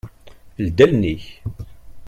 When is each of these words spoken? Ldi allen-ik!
Ldi 0.65 0.83
allen-ik! 0.85 1.25